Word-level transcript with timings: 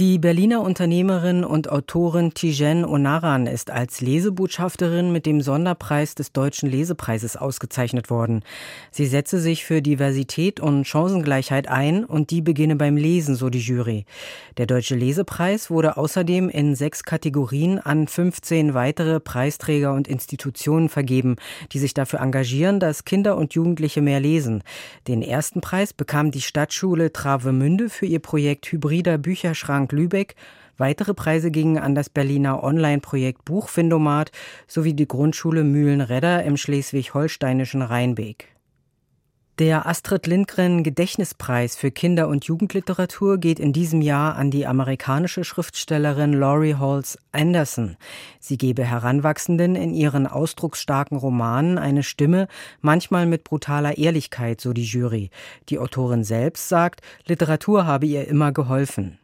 die 0.00 0.18
Berliner 0.18 0.60
Unternehmerin 0.60 1.44
und 1.44 1.70
Autorin 1.70 2.34
Tijen 2.34 2.84
Onaran 2.84 3.46
ist 3.46 3.70
als 3.70 4.00
Lesebotschafterin 4.00 5.12
mit 5.12 5.24
dem 5.24 5.40
Sonderpreis 5.40 6.16
des 6.16 6.32
Deutschen 6.32 6.68
Lesepreises 6.68 7.36
ausgezeichnet 7.36 8.10
worden. 8.10 8.42
Sie 8.90 9.06
setze 9.06 9.38
sich 9.38 9.64
für 9.64 9.82
Diversität 9.82 10.58
und 10.58 10.84
Chancengleichheit 10.84 11.68
ein 11.68 12.04
und 12.04 12.30
die 12.30 12.40
beginne 12.40 12.74
beim 12.74 12.96
Lesen, 12.96 13.36
so 13.36 13.50
die 13.50 13.60
Jury. 13.60 14.04
Der 14.56 14.66
Deutsche 14.66 14.96
Lesepreis 14.96 15.70
wurde 15.70 15.96
außerdem 15.96 16.48
in 16.48 16.74
sechs 16.74 17.04
Kategorien 17.04 17.78
an 17.78 18.08
15 18.08 18.74
weitere 18.74 19.20
Preisträger 19.20 19.92
und 19.92 20.08
Institutionen 20.08 20.88
vergeben, 20.88 21.36
die 21.70 21.78
sich 21.78 21.94
dafür 21.94 22.20
engagieren, 22.20 22.80
dass 22.80 23.04
Kinder 23.04 23.36
und 23.36 23.54
Jugendliche 23.54 24.02
mehr 24.02 24.18
lesen. 24.18 24.64
Den 25.06 25.22
ersten 25.22 25.60
Preis 25.60 25.92
bekam 25.92 26.32
die 26.32 26.40
Stadtschule 26.40 27.12
Travemünde 27.12 27.88
für 27.88 28.06
ihr 28.06 28.18
Projekt 28.18 28.66
Hybrider 28.72 29.18
Bücherschrank 29.18 29.83
Frank 29.84 29.92
Lübeck. 29.92 30.34
Weitere 30.78 31.12
Preise 31.12 31.50
gingen 31.50 31.76
an 31.76 31.94
das 31.94 32.08
Berliner 32.08 32.64
Online-Projekt 32.64 33.44
Buchfindomat 33.44 34.32
sowie 34.66 34.94
die 34.94 35.06
Grundschule 35.06 35.62
Mühlenredder 35.62 36.42
im 36.42 36.56
schleswig-holsteinischen 36.56 37.82
Rheinbeek. 37.82 38.48
Der 39.60 39.86
Astrid 39.86 40.26
Lindgren 40.26 40.82
Gedächtnispreis 40.82 41.76
für 41.76 41.92
Kinder- 41.92 42.26
und 42.26 42.46
Jugendliteratur 42.46 43.38
geht 43.38 43.60
in 43.60 43.72
diesem 43.72 44.00
Jahr 44.00 44.34
an 44.34 44.50
die 44.50 44.66
amerikanische 44.66 45.44
Schriftstellerin 45.44 46.32
Laurie 46.32 46.74
Halls 46.74 47.18
Anderson. 47.30 47.96
Sie 48.40 48.58
gebe 48.58 48.84
Heranwachsenden 48.84 49.76
in 49.76 49.94
ihren 49.94 50.26
ausdrucksstarken 50.26 51.18
Romanen 51.18 51.78
eine 51.78 52.02
Stimme, 52.02 52.48
manchmal 52.80 53.26
mit 53.26 53.44
brutaler 53.44 53.96
Ehrlichkeit, 53.96 54.60
so 54.60 54.72
die 54.72 54.82
Jury. 54.82 55.30
Die 55.68 55.78
Autorin 55.78 56.24
selbst 56.24 56.68
sagt, 56.68 57.02
Literatur 57.26 57.86
habe 57.86 58.06
ihr 58.06 58.26
immer 58.26 58.50
geholfen. 58.50 59.20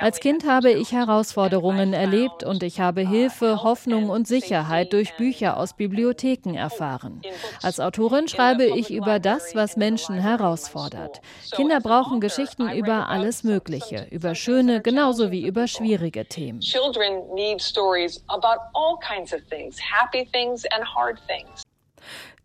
Als 0.00 0.20
Kind 0.20 0.46
habe 0.46 0.70
ich 0.70 0.92
Herausforderungen 0.92 1.92
erlebt 1.92 2.42
und 2.42 2.62
ich 2.62 2.80
habe 2.80 3.02
Hilfe, 3.02 3.62
Hoffnung 3.62 4.08
und 4.08 4.26
Sicherheit 4.26 4.92
durch 4.94 5.14
Bücher 5.16 5.58
aus 5.58 5.74
Bibliotheken 5.74 6.54
erfahren. 6.54 7.20
Als 7.62 7.80
Autorin 7.80 8.28
schreibe 8.28 8.64
ich 8.64 8.90
über 8.90 9.18
das, 9.18 9.54
was 9.54 9.76
Menschen 9.76 10.18
herausfordert. 10.18 11.20
Kinder 11.54 11.80
brauchen 11.80 12.20
Geschichten 12.20 12.70
über 12.70 13.08
alles 13.10 13.44
Mögliche, 13.44 14.06
über 14.10 14.34
schöne 14.34 14.80
genauso 14.80 15.30
wie 15.30 15.46
über 15.46 15.66
schwierige 15.66 16.26
Themen. 16.26 16.60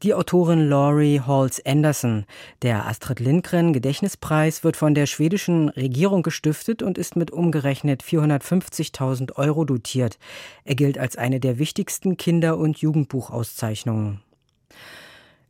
Die 0.01 0.13
Autorin 0.13 0.69
Laurie 0.69 1.19
Halls 1.19 1.65
Anderson. 1.65 2.25
Der 2.61 2.85
Astrid 2.85 3.19
Lindgren 3.19 3.73
Gedächtnispreis 3.73 4.63
wird 4.63 4.77
von 4.77 4.95
der 4.95 5.07
schwedischen 5.07 5.69
Regierung 5.69 6.23
gestiftet 6.23 6.81
und 6.81 6.97
ist 6.97 7.15
mit 7.15 7.31
umgerechnet 7.31 8.01
450.000 8.03 9.35
Euro 9.35 9.65
dotiert. 9.65 10.17
Er 10.63 10.75
gilt 10.75 10.97
als 10.97 11.17
eine 11.17 11.39
der 11.39 11.59
wichtigsten 11.59 12.15
Kinder- 12.15 12.57
und 12.57 12.77
Jugendbuchauszeichnungen. 12.77 14.21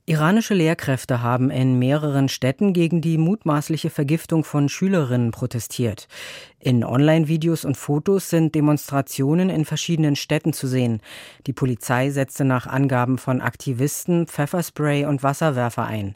Iranische 0.10 0.56
Lehrkräfte 0.56 1.22
haben 1.22 1.52
in 1.52 1.78
mehreren 1.78 2.30
Städten 2.30 2.74
gegen 2.74 3.00
die 3.00 3.20
mutmaßliche 3.20 3.92
Vergiftung 3.92 4.44
von 4.44 4.68
Schülerinnen 4.68 5.30
protestiert. 5.30 6.08
In 6.60 6.84
Online-Videos 6.84 7.64
und 7.64 7.78
Fotos 7.78 8.32
sind 8.32 8.56
Demonstrationen 8.56 9.52
in 9.52 9.66
verschiedenen 9.66 10.16
Städten 10.16 10.52
zu 10.52 10.66
sehen. 10.66 11.02
Die 11.46 11.54
Polizei 11.54 12.10
setzte 12.10 12.44
nach 12.44 12.66
Angaben 12.66 13.20
von 13.20 13.40
Aktivisten 13.40 14.26
Pfefferspray 14.26 15.06
und 15.06 15.22
Wasserwerfer 15.22 15.86
ein. 15.86 16.16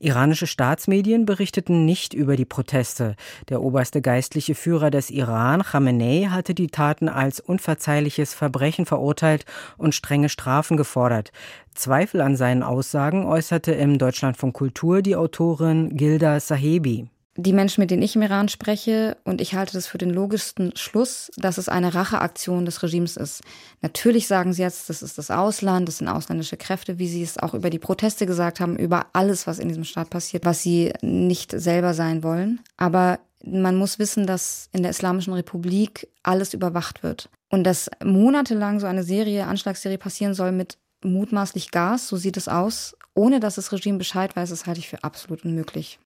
Iranische 0.00 0.46
Staatsmedien 0.46 1.26
berichteten 1.26 1.84
nicht 1.84 2.14
über 2.14 2.36
die 2.36 2.44
Proteste. 2.44 3.16
Der 3.48 3.62
oberste 3.62 4.00
geistliche 4.00 4.54
Führer 4.54 4.90
des 4.90 5.10
Iran, 5.10 5.62
Khamenei, 5.62 6.28
hatte 6.30 6.54
die 6.54 6.68
Taten 6.68 7.08
als 7.08 7.40
unverzeihliches 7.40 8.32
Verbrechen 8.32 8.86
verurteilt 8.86 9.44
und 9.76 9.94
strenge 9.94 10.28
Strafen 10.28 10.76
gefordert. 10.76 11.32
Zweifel 11.74 12.20
an 12.20 12.36
seinen 12.36 12.62
Aussagen 12.62 13.26
äußerte 13.26 13.72
im 13.72 13.98
Deutschlandfunk 13.98 14.54
Kultur 14.54 15.02
die 15.02 15.16
Autorin 15.16 15.96
Gilda 15.96 16.38
Sahebi 16.38 17.08
die 17.40 17.52
Menschen, 17.52 17.80
mit 17.80 17.92
denen 17.92 18.02
ich 18.02 18.16
im 18.16 18.22
Iran 18.22 18.48
spreche, 18.48 19.16
und 19.22 19.40
ich 19.40 19.54
halte 19.54 19.74
das 19.74 19.86
für 19.86 19.96
den 19.96 20.10
logischsten 20.10 20.76
Schluss, 20.76 21.30
dass 21.36 21.56
es 21.56 21.68
eine 21.68 21.94
Racheaktion 21.94 22.64
des 22.64 22.82
Regimes 22.82 23.16
ist. 23.16 23.42
Natürlich 23.80 24.26
sagen 24.26 24.52
sie 24.52 24.62
jetzt, 24.62 24.90
das 24.90 25.02
ist 25.02 25.18
das 25.18 25.30
Ausland, 25.30 25.86
das 25.86 25.98
sind 25.98 26.08
ausländische 26.08 26.56
Kräfte, 26.56 26.98
wie 26.98 27.06
sie 27.06 27.22
es 27.22 27.38
auch 27.38 27.54
über 27.54 27.70
die 27.70 27.78
Proteste 27.78 28.26
gesagt 28.26 28.58
haben, 28.58 28.76
über 28.76 29.06
alles, 29.12 29.46
was 29.46 29.60
in 29.60 29.68
diesem 29.68 29.84
Staat 29.84 30.10
passiert, 30.10 30.44
was 30.44 30.64
sie 30.64 30.92
nicht 31.00 31.52
selber 31.52 31.94
sein 31.94 32.24
wollen. 32.24 32.58
Aber 32.76 33.20
man 33.44 33.76
muss 33.76 34.00
wissen, 34.00 34.26
dass 34.26 34.68
in 34.72 34.82
der 34.82 34.90
Islamischen 34.90 35.32
Republik 35.32 36.08
alles 36.24 36.54
überwacht 36.54 37.04
wird. 37.04 37.30
Und 37.50 37.62
dass 37.62 37.88
monatelang 38.04 38.80
so 38.80 38.88
eine 38.88 39.04
Serie, 39.04 39.46
Anschlagsserie 39.46 39.98
passieren 39.98 40.34
soll 40.34 40.50
mit 40.50 40.76
mutmaßlich 41.04 41.70
Gas, 41.70 42.08
so 42.08 42.16
sieht 42.16 42.36
es 42.36 42.48
aus, 42.48 42.96
ohne 43.14 43.38
dass 43.38 43.54
das 43.54 43.70
Regime 43.70 43.98
Bescheid 43.98 44.34
weiß, 44.34 44.50
das 44.50 44.66
halte 44.66 44.80
ich 44.80 44.88
für 44.88 45.04
absolut 45.04 45.44
unmöglich. 45.44 46.00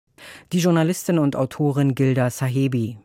Die 0.52 0.60
Journalistin 0.60 1.18
und 1.18 1.36
Autorin 1.36 1.94
Gilda 1.94 2.30
Sahebi. 2.30 2.98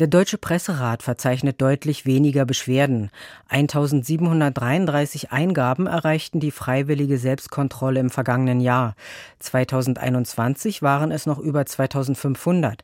Der 0.00 0.06
Deutsche 0.06 0.38
Presserat 0.38 1.02
verzeichnet 1.02 1.60
deutlich 1.60 2.06
weniger 2.06 2.46
Beschwerden. 2.46 3.10
1733 3.50 5.30
Eingaben 5.30 5.86
erreichten 5.86 6.40
die 6.40 6.52
freiwillige 6.52 7.18
Selbstkontrolle 7.18 8.00
im 8.00 8.08
vergangenen 8.08 8.60
Jahr. 8.60 8.94
2021 9.40 10.80
waren 10.80 11.10
es 11.10 11.26
noch 11.26 11.38
über 11.38 11.66
2500. 11.66 12.82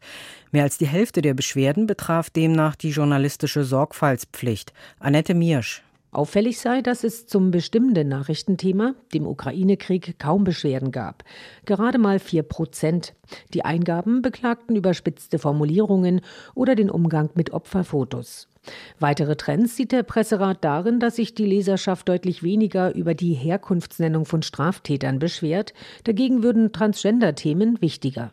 Mehr 0.52 0.64
als 0.64 0.76
die 0.76 0.88
Hälfte 0.88 1.22
der 1.22 1.32
Beschwerden 1.32 1.86
betraf 1.86 2.28
demnach 2.28 2.76
die 2.76 2.90
journalistische 2.90 3.64
Sorgfaltspflicht. 3.64 4.74
Annette 5.00 5.32
Miersch. 5.32 5.85
Auffällig 6.10 6.58
sei, 6.58 6.80
dass 6.80 7.04
es 7.04 7.26
zum 7.26 7.50
bestimmenden 7.50 8.08
Nachrichtenthema, 8.08 8.94
dem 9.12 9.26
Ukraine-Krieg, 9.26 10.18
kaum 10.18 10.44
Beschwerden 10.44 10.90
gab. 10.90 11.24
Gerade 11.66 11.98
mal 11.98 12.18
vier 12.18 12.42
Prozent. 12.42 13.14
Die 13.52 13.64
Eingaben 13.64 14.22
beklagten 14.22 14.76
überspitzte 14.76 15.38
Formulierungen 15.38 16.20
oder 16.54 16.74
den 16.74 16.90
Umgang 16.90 17.30
mit 17.34 17.50
Opferfotos. 17.50 18.48
Weitere 18.98 19.36
Trends 19.36 19.76
sieht 19.76 19.92
der 19.92 20.02
Presserat 20.02 20.64
darin, 20.64 21.00
dass 21.00 21.16
sich 21.16 21.34
die 21.34 21.46
Leserschaft 21.46 22.08
deutlich 22.08 22.42
weniger 22.42 22.94
über 22.94 23.14
die 23.14 23.34
Herkunftsnennung 23.34 24.24
von 24.24 24.42
Straftätern 24.42 25.18
beschwert. 25.18 25.72
Dagegen 26.04 26.42
würden 26.42 26.72
Transgender-Themen 26.72 27.80
wichtiger. 27.80 28.32